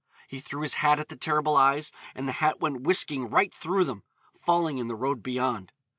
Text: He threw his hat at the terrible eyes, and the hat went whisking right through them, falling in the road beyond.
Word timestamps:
He 0.27 0.39
threw 0.39 0.63
his 0.63 0.73
hat 0.81 0.99
at 0.99 1.09
the 1.09 1.15
terrible 1.15 1.55
eyes, 1.55 1.91
and 2.15 2.27
the 2.27 2.31
hat 2.41 2.59
went 2.59 2.81
whisking 2.81 3.29
right 3.29 3.53
through 3.53 3.83
them, 3.83 4.01
falling 4.35 4.79
in 4.79 4.87
the 4.87 4.95
road 4.95 5.21
beyond. 5.21 5.71